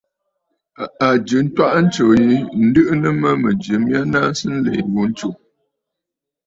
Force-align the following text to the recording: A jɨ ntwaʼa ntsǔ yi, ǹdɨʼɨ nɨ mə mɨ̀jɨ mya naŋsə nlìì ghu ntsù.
A 1.05 1.07
jɨ 1.27 1.37
ntwaʼa 1.45 1.79
ntsǔ 1.85 2.05
yi, 2.25 2.35
ǹdɨʼɨ 2.63 2.93
nɨ 3.01 3.09
mə 3.21 3.29
mɨ̀jɨ 3.41 3.73
mya 3.85 3.99
naŋsə 4.11 4.45
nlìì 4.55 4.79
ghu 4.91 5.01
ntsù. 5.09 5.29